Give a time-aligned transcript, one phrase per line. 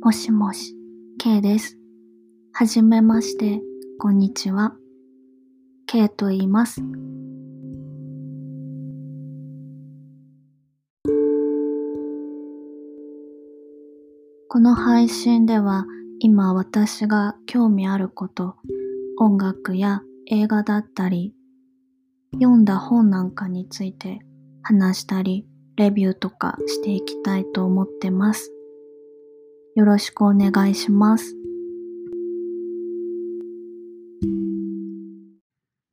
[0.00, 0.76] もしもし、
[1.18, 1.76] K です。
[2.52, 3.60] はじめまして、
[3.98, 4.76] こんにちは。
[5.86, 6.80] K と言います。
[14.48, 15.84] この配信では
[16.20, 18.54] 今私が興味あること、
[19.18, 21.34] 音楽や映画だったり、
[22.34, 24.20] 読んだ本なんかについて
[24.62, 28.52] 話したり、レビューとかしていきたいと思ってます。
[29.78, 31.36] よろしくお願いします。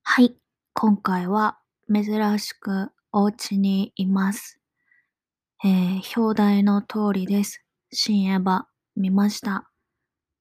[0.02, 0.36] はい、
[0.74, 1.60] 今回は
[1.94, 4.60] 珍しくお家にいます。
[5.64, 7.64] えー、表題の通りです。
[7.92, 8.64] 新エヴァ
[8.96, 9.70] 見ました。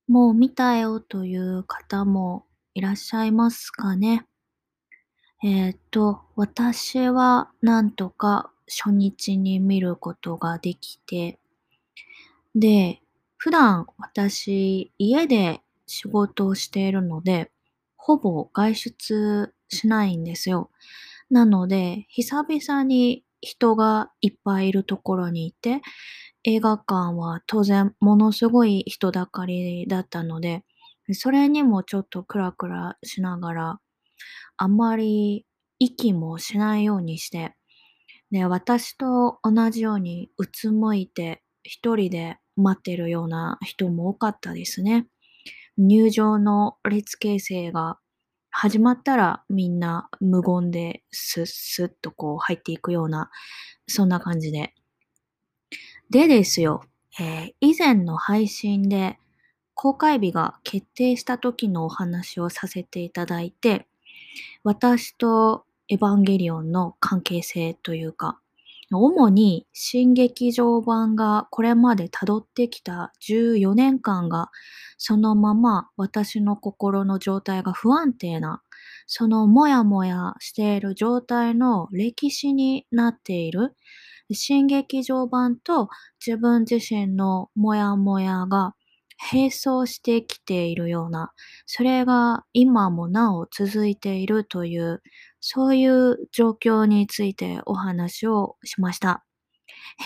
[0.08, 4.24] もう見たよという方もいらっしゃいますかね。
[5.42, 11.38] えっ、と、私はなんとか初日に見ることができて、
[12.54, 13.02] で、
[13.44, 17.50] 普段私家で仕事をしているので、
[17.94, 20.70] ほぼ外出しないんですよ。
[21.28, 25.82] なので、久々に人がいっぱいいるところにいて、
[26.44, 30.64] 映画館は当然ものすごい人だかりだったので、
[31.12, 33.80] それにもちょっとクラクラしながら、
[34.56, 35.44] あんまり
[35.78, 37.54] 息もしないようにして、
[38.30, 45.06] で、私と同じようにうつむいて一人で待ってるような人も多かったですね。
[45.76, 47.98] 入場の列形成が
[48.50, 53.30] 始まったらみんな無言でスッスッとこう入っていくような、
[53.88, 54.74] そんな感じで。
[56.10, 56.82] でですよ、
[57.18, 59.18] えー、以前の配信で
[59.74, 63.88] 公開日が決定した時のお話をさせていただいて、
[64.62, 68.40] 私とエヴァンゲリオンの関係性というか、
[68.90, 74.50] 主に新劇場版がこれまで辿ってきた14年間が
[74.98, 78.62] そのまま私の心の状態が不安定な
[79.06, 83.74] そのもやもやしている状態の歴史になっている
[84.32, 85.88] 新劇場版と
[86.24, 88.74] 自分自身のもやもやが
[89.32, 91.32] 並走してきているような、
[91.66, 95.02] それが今もなお続いているという、
[95.40, 99.24] そういう状況についてお話をしました。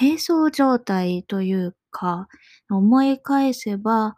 [0.01, 2.29] 並走状態というか、
[2.71, 4.17] 思い返せば、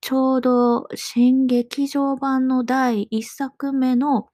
[0.00, 4.28] ちょうど新劇場版の第一作目の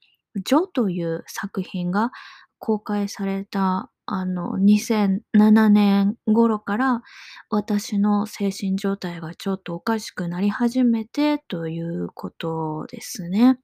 [0.44, 2.12] ジョという作品が
[2.59, 7.03] 公開されたあの、2007年頃から
[7.50, 13.59] 私の精神状態がちょっとおかしくなり始めてということですね。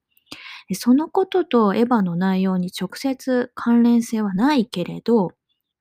[0.73, 5.31] そのこととエヴァの内容に直接関連性はないけれど、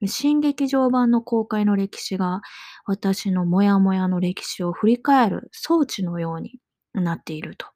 [0.07, 2.43] 新劇場版の公開の歴史が
[2.87, 6.59] 私のモヤモヤの歴史を振り返る装置のように
[6.95, 7.67] なっていると。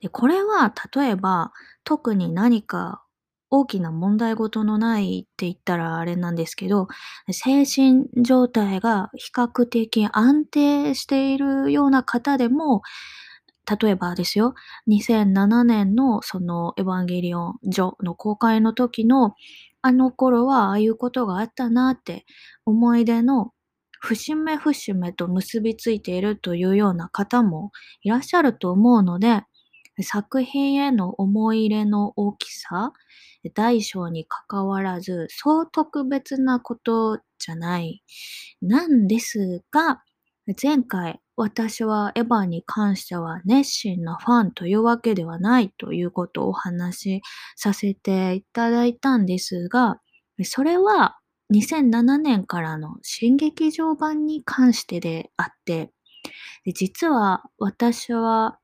[0.00, 1.52] でこれは例えば
[1.84, 3.02] 特に何か
[3.50, 6.88] 大きな問題事のないって言ったらあれなんですけど、
[7.30, 12.82] 精神状態が比較的安定しているような方でも、
[13.80, 14.54] 例えばですよ、
[14.86, 19.34] 2007年のそのエヴァンゲリオンジョの公開の時の
[19.82, 22.24] あの頃はああいうことがあったなって
[22.64, 23.52] 思い出の
[24.00, 29.42] 節目節目と結びついているというような方もいらっしゃると思うので、
[30.02, 32.92] 作品への思い入れの大きさ、
[33.54, 38.02] 大小にかかわらず、そう特別なことじゃない。
[38.60, 40.02] なんですが、
[40.62, 47.22] 前回私はエヴァに関しては熱心なファンというわけではないということをお話し
[47.56, 50.00] させていただいたんですが、
[50.44, 51.18] それは
[51.52, 55.90] 2007年からの新劇場版に関してであって、
[56.74, 58.58] 実は私は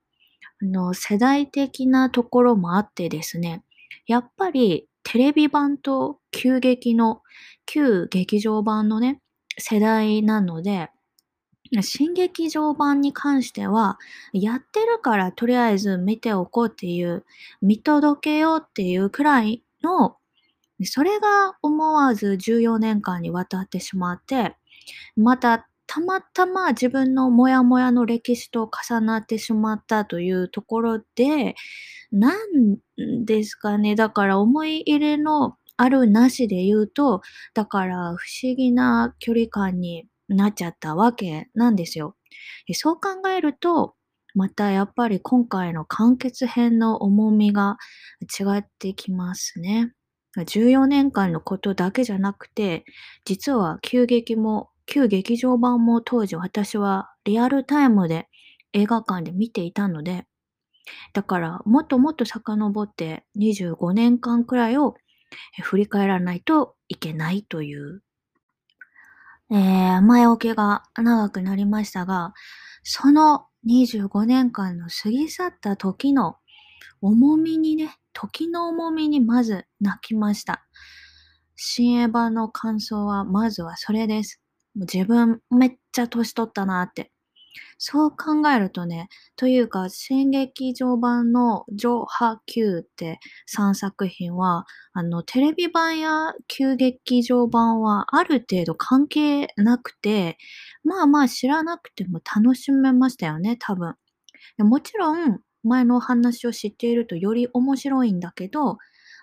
[0.63, 3.65] あの世代的なところもあってですね、
[4.07, 7.23] やっぱりテレビ版と旧劇の、
[7.67, 9.21] 旧劇場版のね、
[9.59, 10.91] 世代なので、
[11.81, 13.99] 新劇場版に関しては、
[14.33, 17.25] やってるからとりあえず見ておこうっていう、
[17.61, 20.17] 見届けようっていうくらいの、
[20.85, 24.57] それが思わず14年間にわたってしまって、
[25.17, 31.55] またたまたま自分のモヤモヤの歴史と重なってしまったというところで、
[32.11, 32.79] なん
[33.27, 33.95] ですかね。
[33.95, 37.21] だから思い入れのあるなしで言うと、
[37.55, 42.17] だから不思議な距離感になっちゃったわけなんですよ。
[42.73, 43.95] そう考えると、
[44.35, 47.77] またやっぱり今回の完結編の重みが
[48.23, 49.93] 違ってきますね。
[50.37, 52.85] 14年間のことだけじゃなくて、
[53.27, 58.29] 実は急激も、旧劇場版も当時私はリアルタイムで
[58.75, 60.27] 映画館で見ていたので、
[61.15, 64.97] だからもっともっと遡って25年間くらいを
[65.63, 68.03] 振り返らないといけないという、
[69.51, 72.35] えー、前置きが長くなりましたが、
[72.83, 76.37] その25年間の過ぎ去った時の
[77.01, 80.67] 重みにね、時の重みにまず泣きました。
[81.57, 84.42] 新エヴァの感想はまずはそれです。
[84.75, 87.13] もう自分めっちゃ年取ったなって。
[87.79, 100.39] そう考えるとね、というか、新劇場版の上波級って3作品は、あの、テレビ版や旧劇場版はある程度関係なくて、
[100.85, 103.97] まあまあ知らなくても楽しめましたよね、多分。
[104.59, 108.79] もちろん、前のお話を知っているとより面白いんだけど、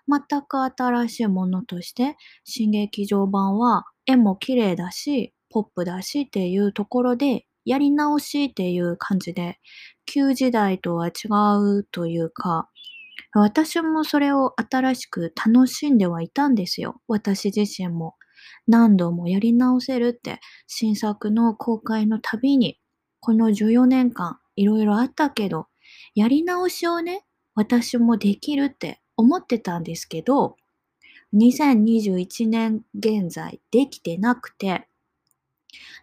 [0.07, 9.59] 全く新しいものとして、新劇場版は絵も綺麗だし、ポップだしっていうところで、やり直しっていう感じで、
[10.05, 11.11] 旧時代とは違
[11.59, 12.69] うというか、
[13.33, 17.01] 私もそれを新しく楽しんではいたんですよ。
[17.07, 18.15] 私自身も。
[18.67, 22.79] 何度もやり直せるって新作の公開のたびに、
[23.19, 25.67] この14年間いろいろあったけど、
[26.15, 27.23] やり直しをね、
[27.55, 30.55] 私もできるって思ってたんですけど、
[31.33, 34.88] 2021年現在できてなくて、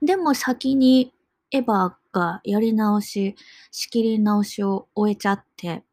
[0.03, 1.13] でも先に
[1.51, 3.37] エヴァがやり直し、
[3.71, 5.85] 仕切り直しを終えちゃって、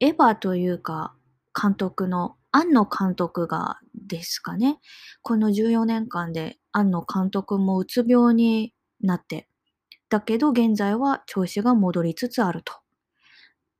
[0.00, 1.14] エヴァというか
[1.60, 4.78] 監督の庵野監督がですかね、
[5.22, 9.48] この14年間で庵野監督もうつ病になって、
[10.08, 12.72] だけど現在は調子が戻りつつあると。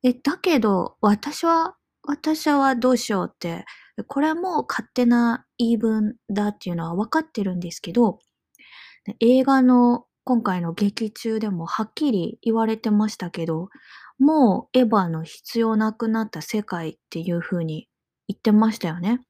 [0.02, 3.64] え、だけど私は、私はどうしようって、
[4.06, 8.18] これも勝手な言い分だっていうのは分かってるんですけど、
[9.20, 13.70] 映画の今回の劇中でもはっきり言われてましたけど、
[14.18, 17.88] もうエヴァの必要なくなった世界っていう風に
[18.28, 19.20] 言ってましたよね。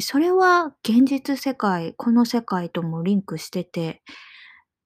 [0.00, 4.02] それは現実世界、この世界ともリンクしてて、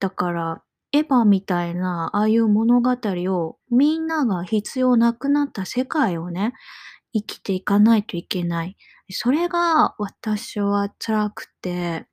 [0.00, 0.62] だから
[0.92, 6.52] エヴァみたいなああいう物語をみんなが必要なくなった世界をね、
[7.14, 8.76] 生きていかないといけない。
[9.10, 12.06] それが私は辛くて、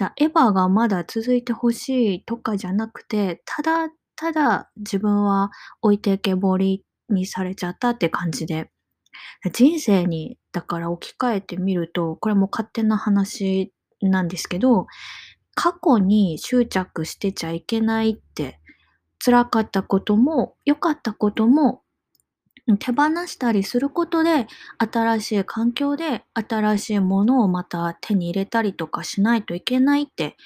[0.00, 5.50] だエヴァがまだ続いてほしいとかじゃなくて、ただただ自分は
[5.80, 8.70] 置いてけぼりにされちゃったって感じで、
[9.52, 14.86] 人生にだから置き換えてみると、これも勝手な話なんですけど、
[15.54, 18.60] 過去に執着してちゃいけないって、
[19.24, 21.82] 辛かったことも良かったことも
[22.78, 24.46] 手放したりすることで、
[24.78, 30.36] 新しい環境で新しいものをまた手に入れたりとかしないといけないって、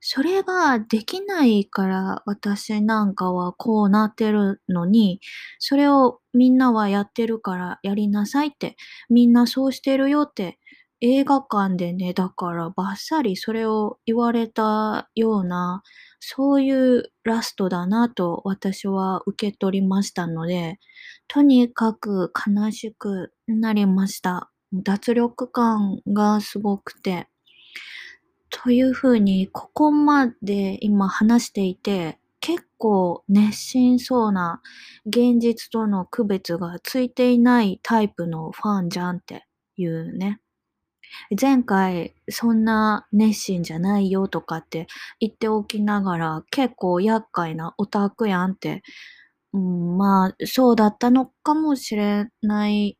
[0.00, 5.20] それができないから私なんかはこうなってるのに、
[5.58, 8.76] それをみんなはやってるからやりなさいって、
[9.10, 10.58] みんなそうしてるよって
[11.00, 15.82] 映画館でね、だからバッサリそれを言われたような、
[16.24, 16.70] そうい
[17.00, 20.78] うラストだなと私は受け取りましたので、
[21.26, 24.48] とにかく悲しくなりました。
[24.72, 27.26] 脱力感がすごくて。
[28.50, 34.62] というふうに、ここまで今話していて、結構熱心そうな
[35.06, 39.44] 現実との区別がついていないタイプのファンじゃんって
[39.76, 40.41] いうね。
[41.40, 44.86] 前回そんな熱心じゃないよとかって
[45.20, 48.82] 言っておきながら結構厄介なオタクやんって、
[49.52, 52.98] うん、まあそうだったのかもしれない、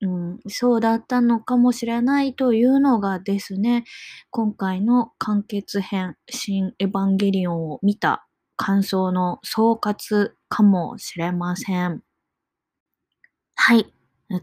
[0.00, 3.84] うん、そうだったのかもしれないというのがですね、
[4.30, 8.26] 今回の完結編新エヴァンゲリオンを見た
[8.56, 12.02] 感想の総括かもしれません。
[13.56, 13.93] はい。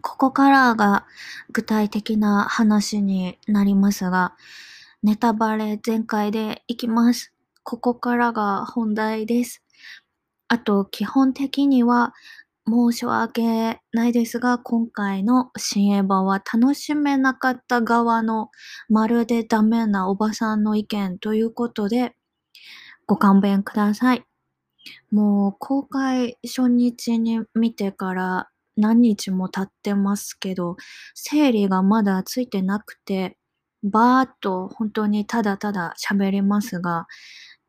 [0.02, 1.06] ここからが
[1.52, 4.36] 具体的な話になりますが、
[5.04, 7.34] ネタバレ全開でいきます。
[7.64, 9.64] ここからが本題です。
[10.48, 12.14] あと、基本的には
[12.68, 18.50] 申し訳ないですが、今回の新エヴァは楽しめなかった側の
[18.90, 22.16] まるでダメなおばさんの意見ということで、
[23.08, 24.26] ご勘弁ください。
[25.12, 30.78] もう公開初日に見てから何日も経ってますけど、
[31.16, 33.38] 整理がまだついてなくて、
[33.84, 37.08] バーっと本当にただただ喋りますが、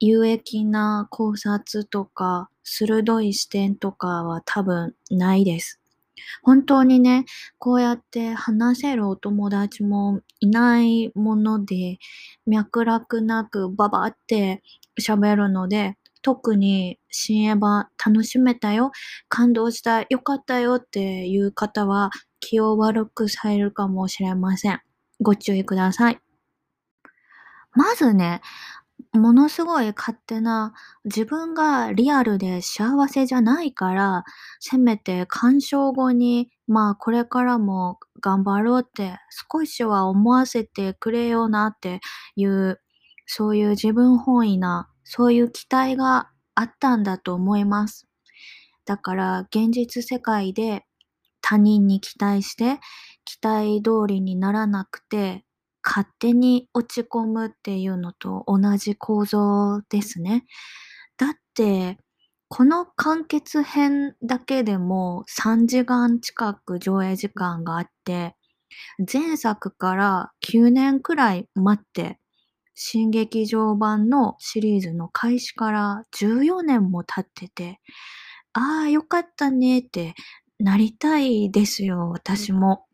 [0.01, 5.81] 有益な考察とか鋭い視点とかは多分ないです。
[6.43, 7.25] 本当にね、
[7.59, 11.99] こうやって話せるお友達もいないもので、
[12.47, 14.63] 脈絡なくババって
[15.01, 18.93] 喋るので、特に新エヴァ楽しめたよ、
[19.29, 22.11] 感動した、よかったよっていう方は
[22.41, 24.81] 気を悪くされるかもしれません。
[25.21, 26.21] ご注意ください。
[27.75, 28.41] まずね、
[29.13, 30.75] ものすごい勝手な、
[31.05, 34.25] 自分がリアルで幸せじゃないから、
[34.61, 39.19] せめて鑑賞後に、まあこれからも頑張ろうって
[39.53, 42.01] 少しは思わせてくれよなって
[42.37, 42.81] いう、
[43.27, 48.07] そういう自分本位な、そういう期待があったんだと思います。
[48.85, 50.85] だから現実世界で
[51.41, 52.81] 他人に期待して、
[53.25, 55.45] 期待通りにならなくて、
[55.85, 60.45] 勝手に落ち込むっていうのと同じ構造ですね。
[61.19, 61.99] だって、
[62.49, 68.37] この完結編だけでも3時間近く上映時間があって、
[69.13, 72.19] 前作から9年くらい待って、
[72.75, 77.81] 新劇場版のシリーズの開始から14年も経ってて、
[78.55, 80.15] ああ、よかったねって
[80.59, 82.87] なりたいですよ、私も。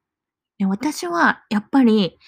[0.68, 2.18] 私はやっぱり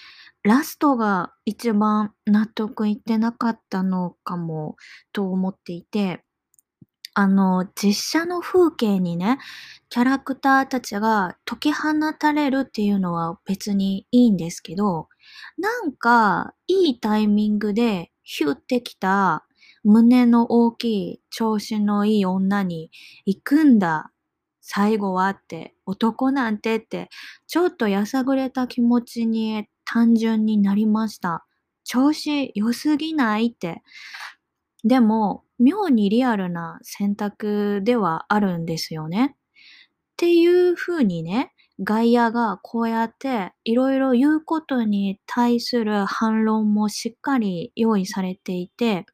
[0.43, 4.77] ラストが一番納得いってなかったのかも
[5.13, 6.23] と思っていて、
[7.13, 9.37] あの、実写の風景にね、
[9.89, 15.09] キャラクターたちが解き放たれるっていうのは別にいいんですけど、
[15.57, 19.45] なんかいいタイミングでヒュってきた
[19.83, 22.91] 胸の大きい調子のいい女に
[23.25, 24.11] 行くんだ。
[24.61, 27.09] 最後はって、男なんてって、
[27.47, 31.45] ちょっとやさぐれた気持ちに単純になりました。
[31.83, 33.81] 調子良すぎないって。
[34.83, 39.35] でも、妙にリアルな選択ではあるんですよね。
[39.35, 39.37] っ
[40.17, 49.05] ていう風にね、外野がこうやっていろいろ言うことに対する反論もしっかり用意されていて、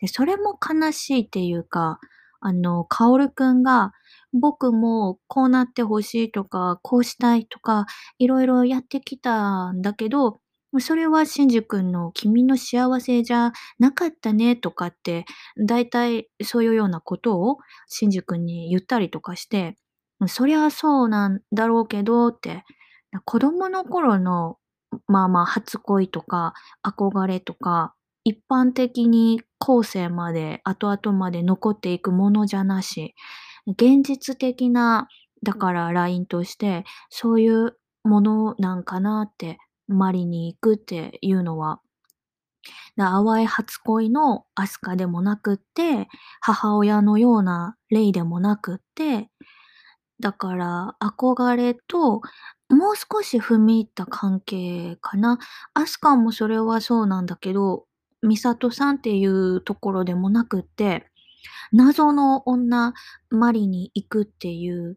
[0.00, 1.98] でそれも悲しいっていうか、
[2.40, 3.92] あの、カオルくんが
[4.32, 7.86] 僕もこうなってほしいとか、こうしたいとか、
[8.18, 10.40] いろいろやってきたんだけど、
[10.80, 15.24] それはシンジ君の君の幸せじゃなかったねとかって、
[15.66, 19.76] だいたいそういうようなことをシンジ君に言ったりとかして、
[20.28, 22.64] そりゃそうなんだろうけどって、
[23.24, 24.58] 子供の頃の
[25.06, 33.14] まあまあ初恋とか憧れとか、一般的に後世まで後々まで残っていくものじゃなし、
[33.66, 35.08] 現実的な、
[35.44, 41.80] だからラインとして、そういうものなんかなって、マリに行くっていうのは。
[42.96, 46.08] 淡い初恋のアスカでもなくって、
[46.40, 49.28] 母親のようなレイでもなくって、
[50.22, 52.22] だから憧れと、
[52.70, 55.38] もう少し踏み入った関係かな。
[55.74, 57.86] アスカもそれはそうなんだけど、
[58.22, 61.08] ミサトさんっていうところでもなくって、
[61.72, 62.94] 謎の女、
[63.30, 64.96] マリに行くっていう、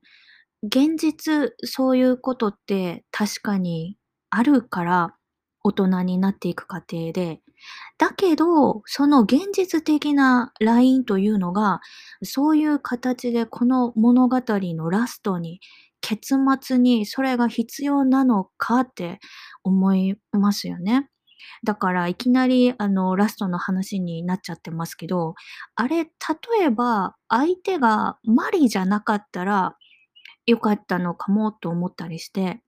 [0.62, 3.98] 現実そういうことって確かに
[4.29, 5.15] あるから
[5.63, 7.41] 大人になっていく過程で、
[7.97, 11.81] だけど、その現実的なラインというのが、
[12.24, 15.59] そういう形でこの物語のラストに、
[16.01, 19.19] 結末にそれが必要なのかって
[19.63, 21.09] 思いますよね。
[21.63, 25.35] だからいきなりあのラストの話になっちゃってますけど、
[25.75, 26.09] あれ、例
[26.63, 29.75] えば相手がマリじゃなかったら
[30.45, 32.62] 良かったのかもと思ったりして、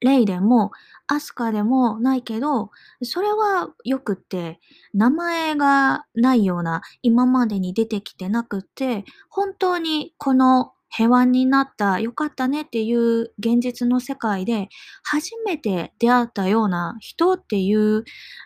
[0.00, 0.72] レイでも
[1.06, 2.70] アスカでもないけど、
[3.02, 4.60] それはよくって、
[4.94, 14.68] 名前がないような今までに出てきてなくって、本当にこの平和になった、よかったねっていう現実の世界で
[15.02, 18.04] 初めて出会ったような人っていう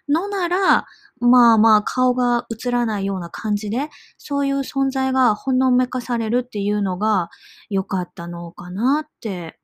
[0.08, 0.86] のなら、
[1.20, 3.88] まあまあ顔が映らないような感じで、
[4.18, 7.30] そういう存在がほんのめかされるっていうのが
[7.70, 9.58] 良かったのかなって。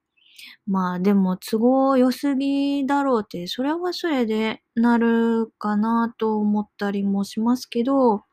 [0.67, 8.25] まあでも都合良すぎだろうって、それはそれでなるかなと思ったりもしますけど、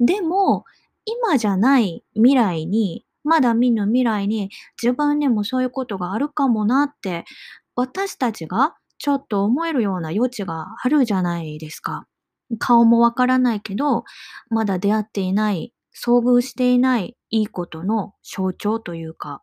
[0.00, 0.64] でも
[1.06, 4.50] 今じゃない未来にまだ見ぬ未来に
[4.82, 7.24] 自分にもそういうことがあるかもなって、
[7.76, 12.06] 私たちがちょっと思えるような余地があるじゃないですか。
[12.58, 14.04] 顔もわからないけど、
[14.50, 19.42] まだ出会っていない、遭遇していないいいことの象徴というか。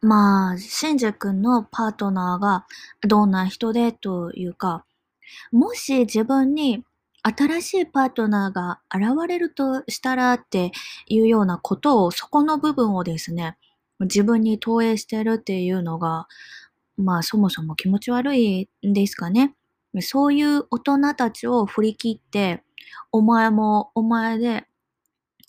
[0.00, 2.66] まあ、シンジ君のパートナーが
[3.06, 4.84] どんな人でというか、
[5.52, 6.84] もし自分に
[7.22, 10.72] 新しいパートナーが現れるとしたらって
[11.08, 13.56] いうようなことを、そこの部分をですね、
[14.00, 16.28] 自分に投影してるっていうのが、
[16.96, 19.54] まあそもそも気持ち悪いんですかね。
[20.00, 22.62] そういう大人たちを振り切って、
[23.12, 24.66] お前もお前で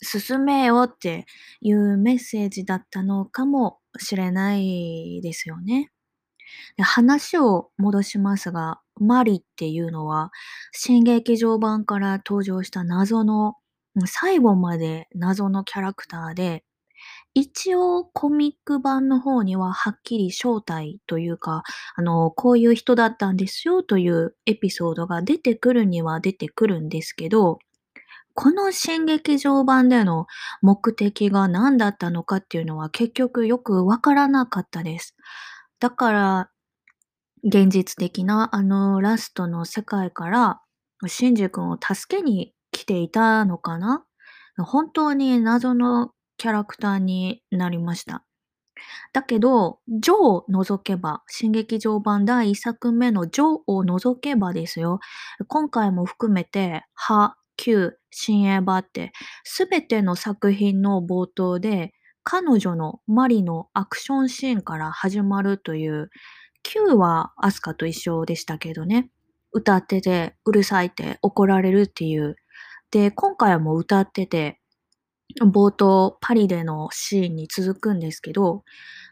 [0.02, 1.26] 進めよって
[1.62, 5.90] いうメッセージだったのかもしれないですよね。
[6.76, 10.30] で話を戻しますが、マリっていうのは、
[10.72, 13.56] 新劇場版から登場した謎の、
[14.06, 16.64] 最後まで謎のキャラクターで、
[17.34, 21.62] 一応コミック版の方にははっきり正体というか、
[21.96, 27.58] あの、こういう人だったんですよというエピソードが出てくるには出てくるんですけど、
[28.42, 30.26] この新劇場版での
[30.62, 35.14] 目的が何だったのかっていうのは結局よくわからなかったです。
[35.78, 36.50] だから、
[37.44, 40.62] 現実的なあのラストの世界から、
[41.06, 44.06] シンジ君を助けに来ていたのかな？
[44.56, 48.24] 本当に謎のキャラクターになりました。
[49.12, 54.98] だけど、ジョーを除けば、新劇場版第1作目のジョーを除けばですよ、
[55.46, 59.12] 今回も含めて、ハ、キュー、新エヴァって、
[59.44, 61.92] すべての作品の冒頭で、
[62.24, 66.10] 彼女のマリのアクションシーンから始まるという、
[66.62, 69.10] Q はアスカと一緒でしたけどね。
[69.52, 72.36] 歌ってて、うるさいって怒られるっていう。
[72.90, 74.60] で、今回も歌ってて、
[75.42, 78.64] 冒頭パリでのシーンに続くんですけど、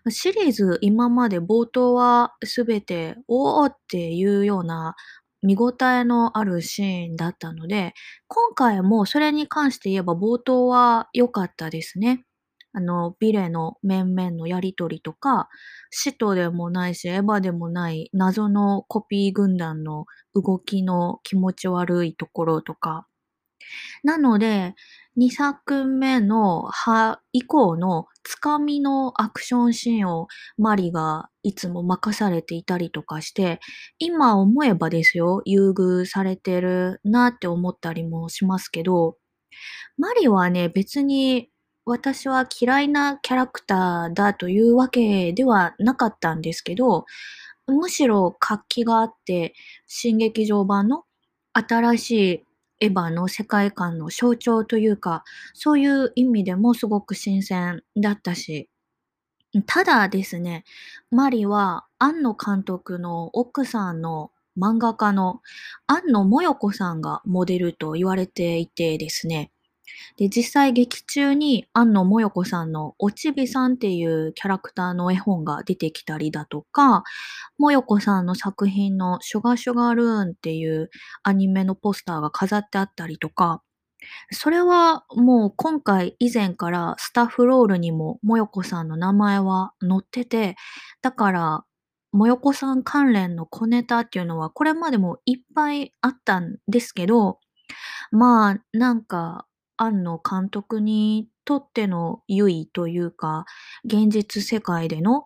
[0.08, 4.96] シリーズ今まで冒頭はすべて、おーっていうような
[5.42, 7.94] 見応えのあるシーンだったので、
[8.28, 12.24] 今回もそれに関して言えば冒頭は良かったですね。
[12.72, 15.48] あの、ビレの面々のやりとりとか、
[15.90, 23.07] 使徒でもないし、エヴァでもない謎のコピー軍団の動きの気持ち悪いところとか。
[24.02, 24.74] なので、
[25.16, 33.60] 2作目のは以降のつかみのアクションシーンをマリがいつも任されていたりとかして、
[33.98, 39.16] 今思えばですよ、優遇されてるなって思ったりもしますけど、
[39.96, 41.50] マリはね、別に
[41.84, 47.06] 私は嫌いなキャラクターだというわけではなかったんですけど、
[47.66, 49.54] むしろ活気があって、
[49.86, 51.04] 新劇場版の
[51.52, 52.44] 新しい
[52.80, 58.68] エヴァの世界観の象徴というか、そういう意味でもすごく新鮮だったし、
[59.66, 60.64] ただですね、
[61.10, 65.40] マリは庵野監督の奥さんの漫画家の
[65.86, 69.50] 庵野もよこさんがモデルと言われていてですね、
[70.16, 77.04] で、実際劇中に庵野もよこさんのおちびさんっていうキャラクターの絵本が出てきたりだとか、
[77.58, 80.90] もよこさんの作品のシュガシュガルーンっていう
[81.22, 83.62] アニメのポスターが飾ってあったりとか、
[84.30, 90.56] それはもう今回以前からスタッフロールにももよこさんの名前は載ってて、
[91.02, 91.64] だから
[92.12, 97.38] もよこさん関連の小ネタっていうのはこれまでもいっぱいあったんですけど、
[98.12, 99.47] まあなんか
[99.78, 103.46] 庵野監督にとっての優位というか、
[103.84, 105.24] 現実世界での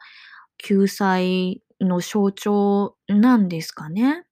[0.59, 4.25] 救済の象徴なんですかね。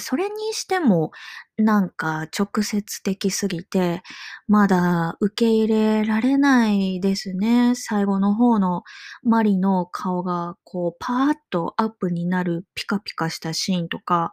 [0.00, 1.10] それにしても、
[1.58, 4.02] なんか直接的すぎて、
[4.48, 7.74] まだ受け入れられないですね。
[7.74, 8.82] 最後の方の
[9.22, 14.32] マリの顔がこうパーッとアップになるピカピカしたシーンとか、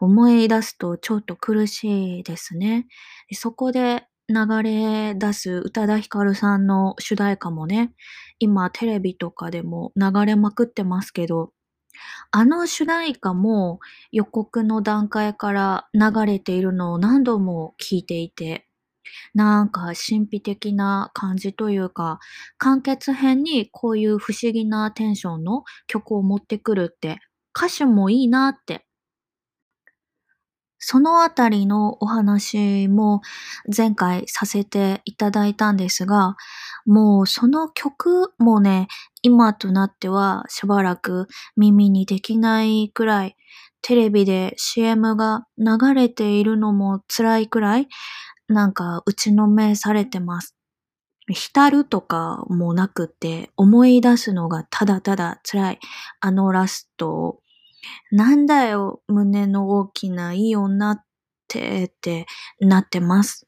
[0.00, 2.86] 思い出すとちょっと苦しいですね。
[3.32, 7.92] そこで流れ出す宇多田ヒカルさんの主題歌もね、
[8.38, 11.52] 今テレビとかでも流れまくってますけど、
[12.32, 13.80] あの主題歌も
[14.12, 18.66] 予告の段階から流れているのを何度も聞いていて、
[19.34, 22.20] なんか神秘的な感じというか、
[22.58, 27.18] 完結編にこういう不思議なテンションの曲を持ってくるって、
[27.56, 28.85] 歌詞もいいなって
[30.88, 33.20] そのあたりのお話も
[33.76, 36.36] 前回させていただいたんですが、
[36.84, 38.86] もうその曲もね、
[39.20, 43.36] 今となってはしばらく耳にできないくらい、
[43.82, 47.88] テレビで CM が流れているのも辛いくらい、
[48.46, 50.54] なんか打ちのめされてます。
[51.28, 55.80] 浸るとかもなくて、思い出すのがただただ辛い。
[56.20, 57.40] あのラストを
[58.10, 61.04] なんだよ、胸の大きないい女っ
[61.48, 62.26] て、って
[62.60, 63.46] なってます。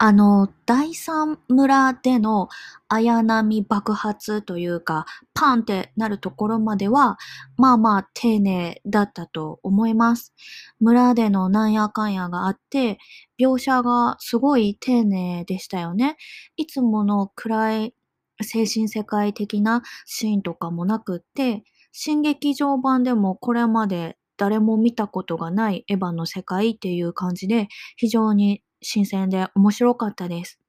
[0.00, 2.48] あの、第三村での
[2.88, 7.18] 綾波爆発というか、パンってなるところまでは、
[7.56, 10.34] まあまあ丁寧だったと思います。
[10.78, 12.98] 村でのなんやかんやがあって、
[13.40, 16.16] 描写がすごい丁寧でしたよね。
[16.56, 17.94] いつもの暗い
[18.40, 30.60] 精神世界的なシーンとかもなくって、新劇場版でもこれまで誰も見たことがないエヴァの世界っていう感じで、非常に新鮮で面白かったです。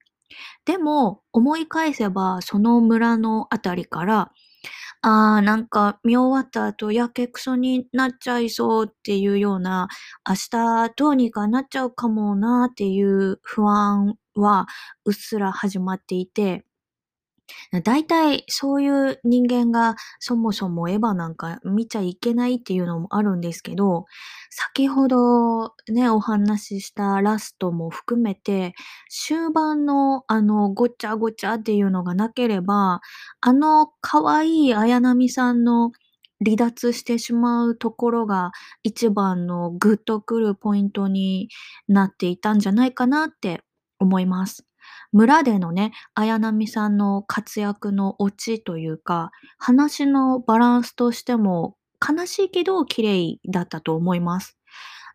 [0.65, 4.32] でも、思い返せば、その村のあたりから、
[5.01, 9.88] ああ、なんか見終わった後やけくそになっちゃいそうっていうような、
[10.27, 14.67] 明日どうにかなっちゃうかもなっていう不安は
[15.05, 16.65] うっすら始まっていて、
[17.84, 24.06] 大体そういう人間がそもそもエヴァなんか見ちゃいけないっていうのもあるんですけど、
[24.50, 28.74] 先ほどね、お話ししたラストも含めて、
[29.10, 33.02] 終盤のあのごちゃごちゃっていうのがなければ、
[33.42, 35.92] あの可愛い綾波さんの
[36.44, 38.52] 離脱してしまうところが
[38.84, 41.50] 一番のグッとくるポイントに
[41.88, 43.62] なっていたんじゃないかなって
[44.00, 44.68] 思います。
[45.12, 54.58] 村でのね、綾波さんの活躍のオチというか、話のバランスとしても悲しいけど綺麗だったと思います。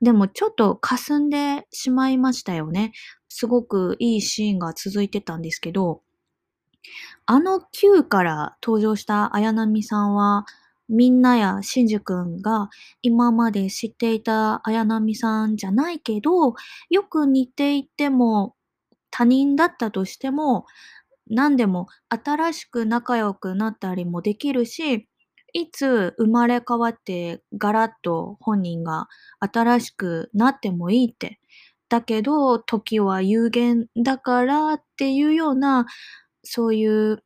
[0.01, 2.93] でもちょっと霞んでしまいましたよね。
[3.29, 6.03] すごくいいシーンが続いてたんですけど、
[7.27, 10.45] あの Q から登場した綾波さんは、
[10.89, 12.69] みんなやしんじ君が
[13.01, 16.55] 今まで知っていた綾波さんじゃないけど、
[16.91, 18.55] よく似ていても
[19.17, 20.67] 他人だったとしても、
[21.29, 25.09] 何でも新しく仲良くなったりもできるし、
[25.53, 29.09] いつ生まれ変わってガラッと本人が
[29.41, 31.39] 新しくなってもいいって。
[31.89, 35.87] だけど、時は有限だからっていうような、
[36.45, 37.23] そういう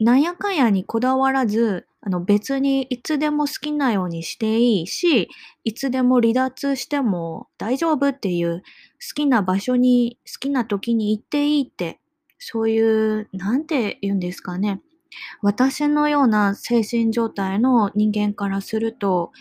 [0.00, 5.28] なんやかんやにこだわらず、あの別にいつでも好きなようにしていいし、
[5.64, 12.00] いつでも離脱しても大丈夫っていう好きな場所に好きな時に行っていいって、
[12.38, 14.80] そういう、なんて言うんですかね。
[15.42, 19.32] 私のような精神状態の人間からすると、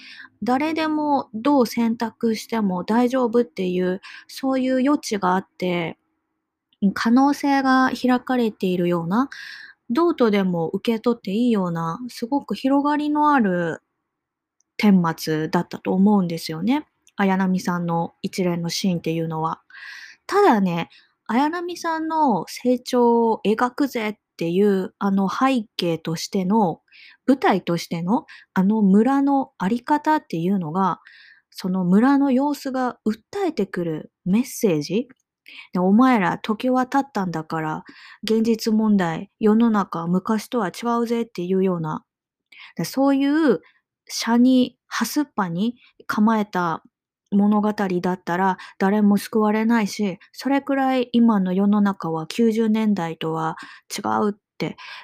[0.43, 5.97] 誰でもどう選択しても大丈夫っていう、そういう余地があって、
[6.93, 9.30] 可能性が開かれているような、
[9.89, 13.82] どうとでも受け取っていいような、すごく広がりのある
[14.78, 16.88] 顛末だったと思うんですよね。
[17.15, 19.62] 綾波さんの一連のシーンっていうのは。
[20.28, 20.89] ただね、
[21.28, 26.82] 綾波さんの成長を描くぜっていうあの背景としての、
[27.26, 31.00] 舞台としてのあの村のあり方っていうのが、
[31.50, 35.08] その村の様子が訴えてくるメッセージ
[35.73, 37.83] でお前ら時は経ったんだから、
[38.23, 42.03] 現実問題、世の中昔とは違うぜっていうような、
[42.86, 43.62] そういう
[44.07, 45.75] 社に、ハスっぱに
[46.07, 46.81] 構えた
[47.31, 53.57] 物語だったら誰も救われないし、それくらい今の世の中は90年代とは
[53.97, 54.39] 違う、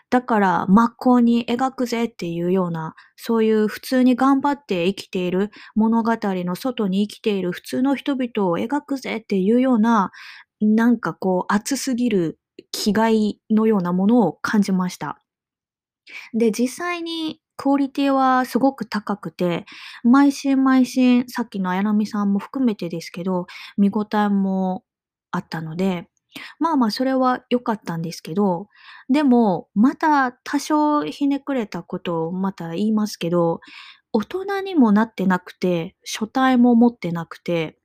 [0.09, 10.11] だから真っ向に描くぜっていうような、そういう普通に頑張って生きている物語の外に生きている普通の人々を描くぜっていうような、
[10.61, 12.39] なんかこう熱すぎる
[12.71, 15.19] 気概のようなものを感じました。
[16.33, 19.65] で、実際にクオリティはすごく高くて、
[20.03, 24.83] 毎週毎週、さっきの綾波さんも含めてですけど、見応えも
[25.31, 26.07] あったので、
[26.59, 28.67] まあまあそれは良かったんですけど、
[29.09, 33.59] でも、また多少ひねくれたことをまた言いますけど、
[34.13, 37.77] 大人にもなってなくて、書体も持ってなくて、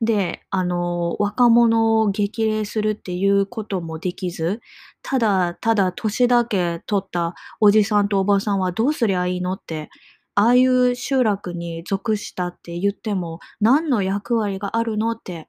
[0.00, 4.60] で、あの、若者を激励するっていうこともできず、
[5.02, 9.90] ただただ年だけ取ったおじさんとおばさんはどうすりゃいいのって、
[10.34, 15.48] ああいう集落に属したって言っても何の役割があるのって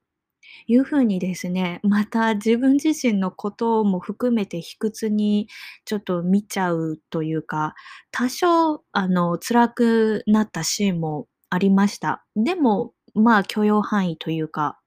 [0.68, 5.48] いうふうにですね、また自分自身のことも含めて卑屈に
[5.86, 7.76] ちょっと見ちゃうというか、
[8.12, 12.26] 多少あの辛くなったシーンもありました。
[12.36, 14.80] でもまあ許容範囲というか、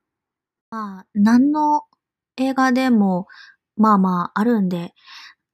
[0.71, 1.83] まあ何の
[2.37, 3.27] 映画でも
[3.77, 4.95] まあまああるんで、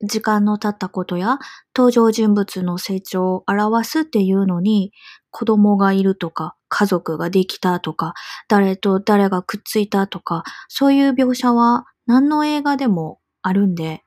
[0.02, 1.38] 時間の経ったことや
[1.74, 4.92] 登場人物の成長を表すっていうのに
[5.30, 8.14] 子供がいるとか家族ができたとか
[8.48, 14.02] 誰と誰がくっついたとかそういう描写は何の映画でもあるんで。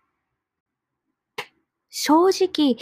[1.91, 2.77] 正直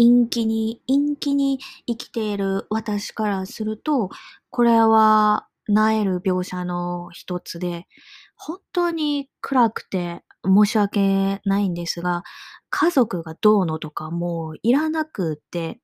[0.00, 4.08] 陰気に、陰気に生きている私からすると、
[4.48, 7.86] これは、なえる描写の一つで、
[8.34, 12.22] 本当に暗くて申し訳ないんですが、
[12.70, 15.80] 家族がどうのとかもういらなくて、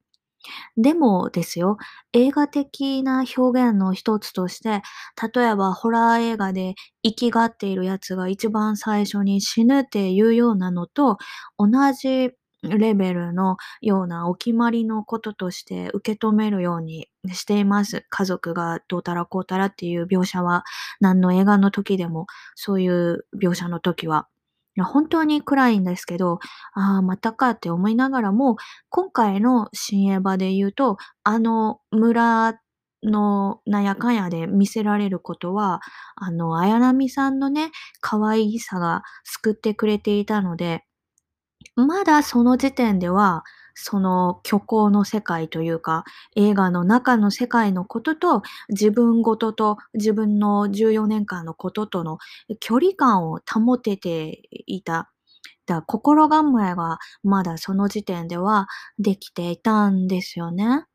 [0.76, 1.78] でもですよ、
[2.12, 4.82] 映画的な表現の一つとして、
[5.34, 11.18] 例えばホラー映画で生きがっているやつが一番最初に死ぬっていうようなのと
[11.58, 18.04] 同じレベルのようなお決まりのこととして受け止めるようにしています。
[18.10, 20.64] 家族がどうたらこうたらっていう描写は、
[21.00, 24.26] 何の映画の時でも、そういう描写の時は。
[24.76, 26.38] いや、本当に暗いんですけど、
[26.74, 28.56] ああ、またかって思いながらも、
[28.90, 32.60] 今回の新映場で言うと、あの村
[33.02, 35.80] のなんやかんやで見せられることは、
[36.16, 40.84] あの、綾波さんのね、可愛さが救ってくれていたので、
[41.76, 43.44] まだその時点では、
[43.76, 52.18] その虚構の世界というか、映画の中の世界のことと、自分ごとと自分の14年間のこととの
[52.60, 55.10] 距離感を保てていた。
[55.66, 60.86] だ心構えがまだその時点ではできていたんですよね。